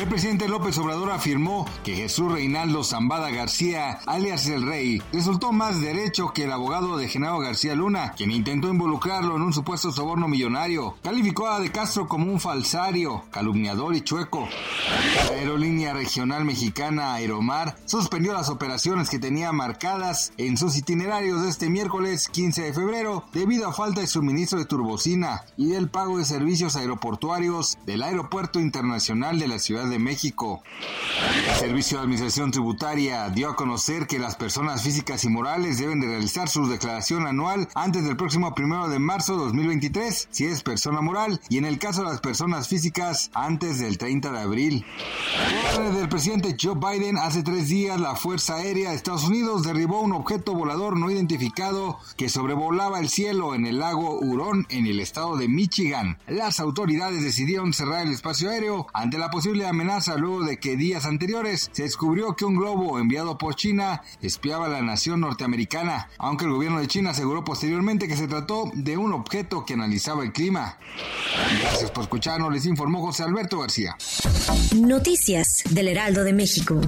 [0.00, 5.82] El presidente López Obrador afirmó que Jesús Reinaldo Zambada García, alias el Rey, resultó más
[5.82, 10.26] derecho que el abogado de Genaro García Luna, quien intentó involucrarlo en un supuesto soborno
[10.26, 10.96] millonario.
[11.02, 14.48] Calificó a De Castro como un falsario, calumniador y chueco.
[15.28, 21.68] La aerolínea regional mexicana Aeromar suspendió las operaciones que tenía marcadas en sus itinerarios este
[21.68, 26.24] miércoles 15 de febrero debido a falta de suministro de turbocina y del pago de
[26.24, 30.62] servicios aeroportuarios del Aeropuerto Internacional de la Ciudad de México.
[31.50, 36.00] El Servicio de Administración Tributaria dio a conocer que las personas físicas y morales deben
[36.00, 40.62] de realizar su declaración anual antes del próximo primero de marzo de 2023, si es
[40.62, 44.86] persona moral, y en el caso de las personas físicas, antes del 30 de abril.
[45.74, 50.00] Por del presidente Joe Biden, hace tres días la Fuerza Aérea de Estados Unidos derribó
[50.00, 55.00] un objeto volador no identificado que sobrevolaba el cielo en el lago Hurón, en el
[55.00, 56.18] estado de Michigan.
[56.26, 61.06] Las autoridades decidieron cerrar el espacio aéreo ante la posible amenaza luego de que días
[61.06, 66.52] anteriores se descubrió que un globo enviado por China espiaba la nación norteamericana, aunque el
[66.52, 70.78] gobierno de China aseguró posteriormente que se trató de un objeto que analizaba el clima.
[71.60, 73.96] Gracias por escucharnos, les informó José Alberto García.
[74.76, 76.80] Noticias del Heraldo de México.